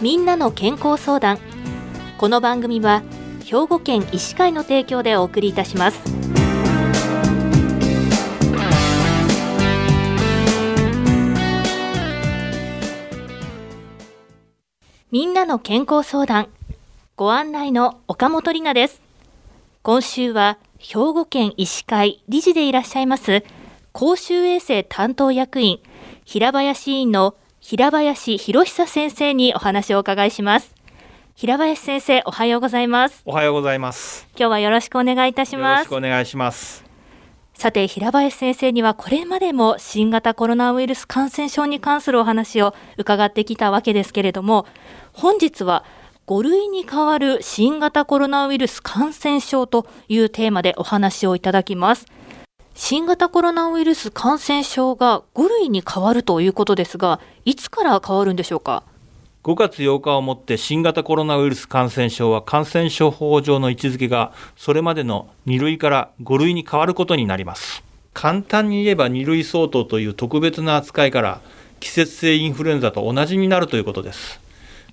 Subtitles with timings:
[0.00, 1.40] みんなの健康相談。
[2.18, 3.02] この番組は
[3.44, 6.00] 兵庫県医師会の提供でお送りいたします。
[15.10, 16.48] みんなの健康相談。
[17.16, 19.02] ご案内の岡本里奈です。
[19.82, 23.42] 今週は兵庫県医師会理事でいらっしゃいます
[23.92, 25.80] 公衆衛生担当役員
[26.24, 30.74] 平林委員の平林博久先生にお話をお伺いします。
[31.34, 33.22] 平林先生おはようございます。
[33.24, 34.28] おはようございます。
[34.38, 35.78] 今日はよろしくお願いいたします。
[35.78, 36.84] よろしくお願いします。
[37.54, 44.64] さて平林先生にはこれまでも新型コロナウイルス感染症に関するお話を伺ってきたわけですけれども
[45.12, 45.84] 本日は
[46.28, 52.06] 5類に変わる新型コロナウイルス感染症というテーマでお話をいただきます
[52.80, 58.84] 新型コロナウイルス感染症が5類に変わるということですが、いつから変わるんでしょうか
[59.42, 67.82] ？5月8日をもって新型コロナウイルス感染症は感染症法上の位置づけがそれまでの2類から5類に変わることになります
[68.14, 71.40] 簡単に言えば2類相当という特別な扱いから
[71.80, 74.38] 季節性インフルエンザと同じになるということです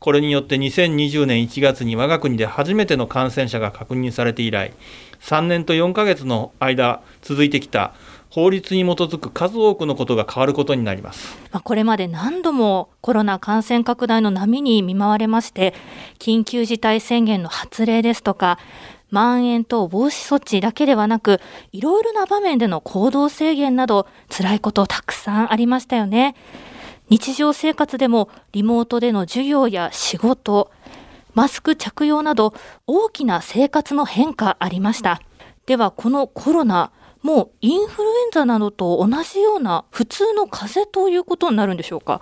[0.00, 4.72] これによって2020年1月に我が国で初めての感染者が確認されて以来
[5.20, 7.92] 3年と4ヶ月の間続いてきた
[8.30, 11.36] 法律に基づく数多くのことが変わることになります。
[11.50, 15.74] ま、これまで何度もコロナ感染拡大の波に見舞われまして、
[16.18, 18.58] 緊急事態宣言の発令ですとか、
[19.10, 21.40] まん延等防止措置だけではなく、
[21.72, 26.36] いろいろな場面での行動制限など、辛いことたくさんありましたよね。
[27.10, 30.70] 日常生活でもリモートでの授業や仕事、
[31.34, 32.54] マスク着用など
[32.86, 35.20] 大きな生活の変化ありました。
[35.66, 36.92] ではこのコロナ、
[37.22, 42.20] もうインフルエンザなどと同じような普通の風邪ということになるんでしょうか？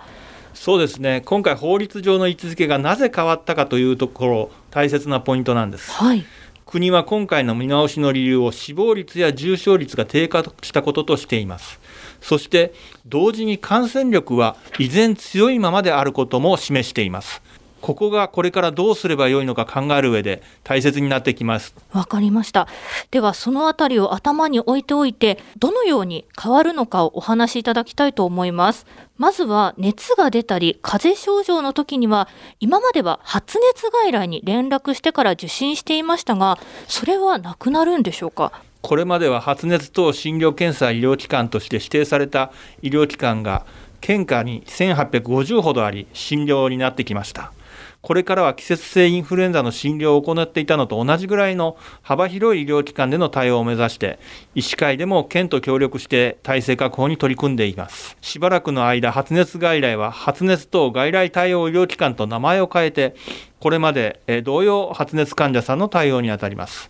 [0.55, 6.25] そうですね今回法律上の位置づけがなぜ変わったかというところ大切なポイントなんです、はい、
[6.65, 11.79] 国は今回の見直しの理由を死亡率や重症率が低下したこととしています
[12.21, 12.73] そして
[13.05, 17.41] 同時に感染力は依然強いままであることも示しています
[17.81, 21.73] ここがこれからどうすればよいのか考える上で大切になってきます。
[21.93, 22.67] わかりました。
[23.09, 28.85] ではそのあたりを頭に置いておいて、どのように変わるのかをお話しいただきたいと思います。
[29.17, 32.27] まずは熱が出たり、風邪症状の時には、
[32.59, 36.59] 今までは発熱外来に連絡してから受診していましたが、
[36.89, 38.51] それはなくなるんでしょうか？
[38.81, 42.51] これまでは発熱等診療検査医療機関として指定された
[42.81, 43.65] 医療機関が
[44.01, 47.51] 県下に1850ほどあり診療になってきました。
[48.01, 54.19] これからは季節性インフルエンザの診療を行っていたのと同じぐらいの幅広い医療機関での対応を目指して、
[54.55, 58.15] 医師会でも県と協力して体制確保に取り組んでいます。
[58.21, 63.15] しばらくの間、発熱外来は発熱等外来対応医療機関と名前を変えて、
[63.59, 66.89] これまで同様発熱患者さんの対応にあたります。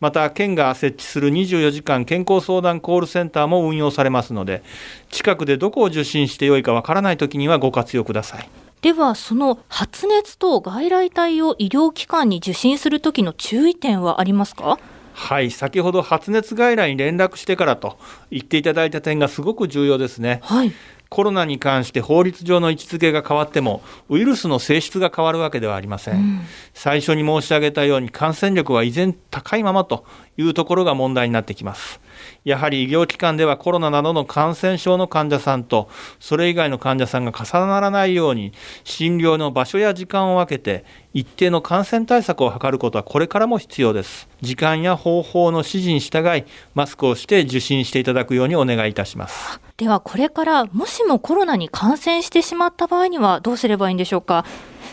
[0.00, 4.62] また県が設置する24時間健康相談コールセンターも運用されますので
[5.10, 8.48] 近くでどこを受診してよいかわからないときにはご活用ください。
[8.80, 14.78] ではその発熱等外来対応医療機関に受診するときの注意点はありますか？
[15.14, 17.98] はい先ほど発熱外来に連絡してからと
[18.30, 20.38] 言っていただいた点がすごく重要ですね。
[20.44, 20.72] はい
[21.08, 26.40] コロナに関して法律上の位置づけが変わってもウイルスの性質が変わるわけではありません、うん、
[26.74, 30.04] 最初に申し上げたように感染力は依然高いままと
[30.36, 32.00] いうところが問題になってきます。
[32.44, 35.88] やはり医療機関ではコロナなどの感染症の患者さんと
[36.20, 38.52] それ以外の患者さんが重ならないように
[38.84, 44.28] 診療の場所や時間を分けて一定の感染対策を図ることはこれからも必要です。
[44.42, 49.60] 時間や方法の指示に従いマスクをして受診していただくようにお願いいたします。
[49.78, 54.44] ではこれからもしもコロナに感染してしまった場合にはどうすればいいんでしょうか？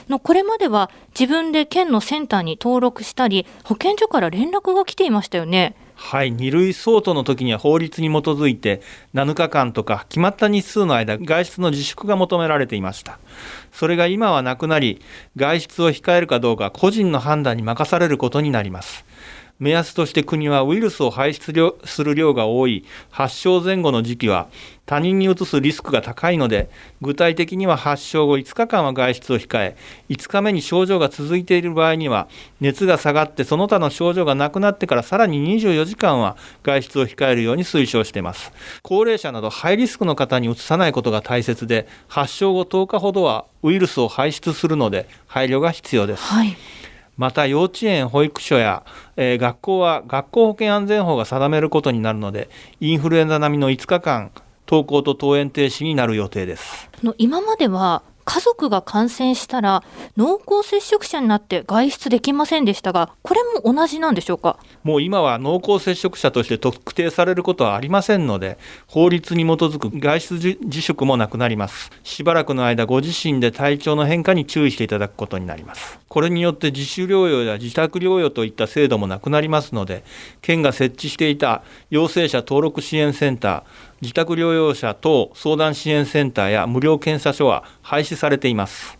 [0.09, 5.75] のこれまでは自分で県のセンターに登録したり保健所から連絡が来ていましたよね。
[5.95, 8.81] はい、2類相当の時には法律に基づいて
[9.13, 13.17] 7日間とか決まった日数の間外出の自粛が求められていました。
[13.71, 15.01] それが今はなくなり
[15.35, 19.05] 外出を控えるかどうか個人の判断に任されることになります。
[19.59, 21.53] 目安として国はウイルスを排出
[21.85, 22.83] する量が多い。
[23.09, 24.47] 発症前後の時期は
[24.85, 26.69] 他人にうつすリスクが高いので
[27.01, 29.77] 具体的には発症後5日間は外出を控え
[30.09, 32.27] 5日目に症状が続いている場合には
[32.61, 38.51] 熱が下がってその他の症状がなくなってからさらに24時間は外出を控えるように推奨しています。
[38.83, 46.55] 高齢者などハイリスクの方にうつさないことが大切で発症後10日ほどはウイルスを排出するので配慮が必要です、はい。
[47.17, 48.83] また幼稚園、保育所や、
[49.15, 54.31] えー、学校は学校保健安全法が定めることになるので、インフルエンザ並みの5日間、
[54.67, 56.89] 登校と登園停止になる予定です。
[57.17, 59.83] 今までは家族が感染したら
[60.17, 64.57] 濃厚接触者になって外出できませんでしたがこれも同じなんでしょうか？
[64.83, 68.57] もう今は濃厚接触者として特定されることはありませんので
[68.87, 71.91] 法律に基づく外出自粛もなくなります。
[72.03, 75.99] しばらくの間ご自身で体調の変化に注意していただくことになります。
[76.07, 80.03] これによって自主療養や自宅療養といった制度もなくなりますので
[80.41, 83.63] 県が設置していた陽性者登録支援センター
[84.01, 88.97] 自宅療養者等相談支援センターや無料検査所は廃止されています。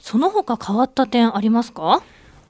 [0.00, 2.02] その他変わった点ありますか？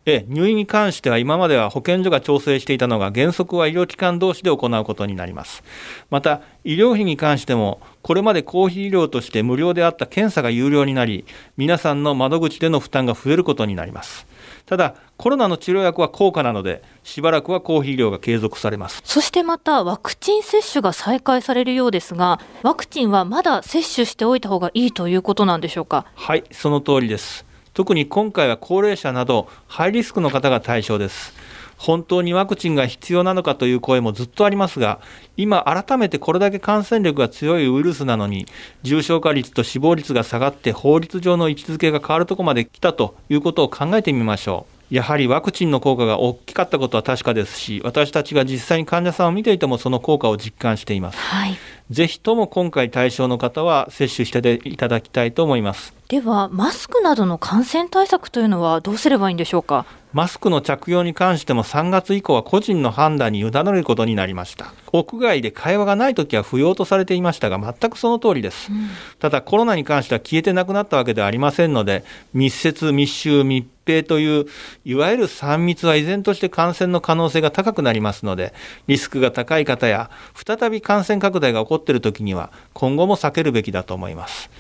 [0.07, 5.63] え入院に関しては今までは保健所が調整していたのが原則は医療機関同士で行うことになります。
[6.09, 11.27] また医療費に関してもこれまで公費医療として無料であった検査が有料になり
[11.57, 14.27] 皆さんの窓口での負担が増えることになります
[14.69, 19.01] ただコロナの治療薬は高価なのでしばらくは公費医療が継続されます。
[19.05, 26.07] そしてまたワクチン接種が再開されるようですがワクチンはまだ接種しておいた方がいいということなんでしょうか？
[26.15, 27.47] はいその通りです。
[27.75, 31.33] 特に今回は高齢者などハイリスクの方が対象です
[31.79, 35.01] 本当にワクチンが必要なのかという声もずっとありますが、
[35.37, 38.47] 今改めてこれだけ感染力が強いウイルスなのに、
[38.83, 44.79] 重症化率と死亡率が下がって法律上の位置づけが変わるところまで来たということを考えてみましょう。
[44.91, 51.19] やはりワクチンの効果が大きかったことは確かですし、私たちが実際に患者さんを見ていてもその効果を実感しています。
[51.19, 51.57] はい、
[51.91, 55.95] ぜひとも今回対象の方は接種していただきたいと思います。
[56.09, 59.85] では、マスクなどの感染対策というのはどうすればいいんでしょうか？
[60.15, 64.73] マスクの着用に関しても3月以降は個人の判断に委ねることになりました。
[64.93, 68.73] 屋外で会話がない時は不要とされていましたが、全くその通りです。
[68.73, 68.89] うん、
[69.19, 74.47] ただコロナに関しては消えてなくなったわけではありませんので、密接、密集、密閉という、
[74.87, 78.55] いわゆる3密は依然として感染の可能性が高くなりますので、
[78.87, 84.51] リスクが高い方や、再び感染拡大が起こっている時には、今後も避けるべきだと思います。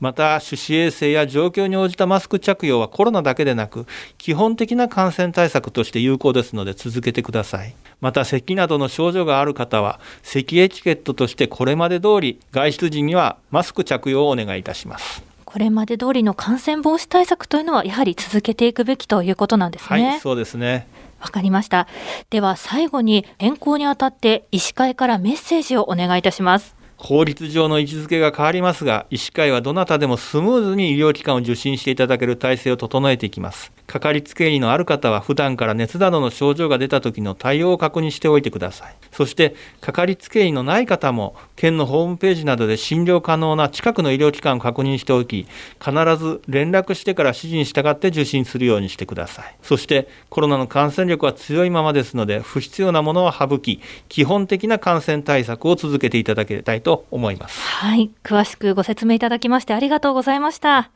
[0.00, 3.86] また手指衛生や状況に応じたマスク着用はコロナだけでなく
[4.18, 15.22] 基本的な感染対策として有効ですので続けてくださいまた咳などの症状がある方は咳エチケットとしてこれまで通り外出時にはマスク着用をお願いいたします
[15.54, 20.08] これまで通りの感染防止対策というのはやはり続けていくべきということなんですね。
[20.08, 20.88] はいそうですね。
[21.20, 21.86] わかりました。
[22.28, 33.72] では最後に変更にあたって医師会からメッセージをお願いいたします法律上の位置づけが変わりますが、医師会はどなたでもスムーズに医療機関を受診していただける体制を整えていきます。
[33.86, 38.96] かかりつけ医のある方は普段から熱などの症状が出た時の対応を確認しておいてください。
[39.12, 45.46] そして、かかりつけ医のない方も、県のホームページなどで診療可能な近くの医療機関を確認しておき、
[45.78, 49.56] 必ず連絡してから指示に従って受診するようにしてください。
[49.62, 57.60] そして、コロナの感染力は強いままですので、不必要なものは省き、基本的な感染対策を続けていただきたいと思います。
[57.60, 60.90] はい、詳しくご説明いただきましてありがとうございました。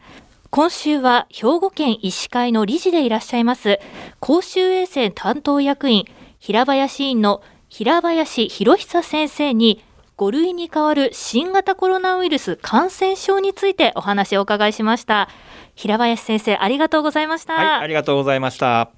[0.50, 3.78] 今週は兵庫県医師会の理事でいらっしゃいます
[4.18, 6.06] 公衆衛生担当役員
[6.38, 9.84] 平林院の平林博久先生に
[10.16, 15.28] 5類に変わる新型コロナウイルス感染症についてお話をお伺いしました。
[15.74, 17.52] 平林先生ありがとうございました。
[17.52, 18.90] はいありがとうございました。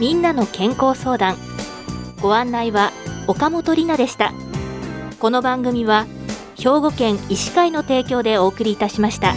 [0.00, 1.36] みんなの健康相談。
[2.22, 2.92] ご案内は
[3.28, 4.32] 岡本里奈でした
[5.20, 6.06] この番組は
[6.56, 9.34] 兵庫県医師会の提供でお送りいたしました。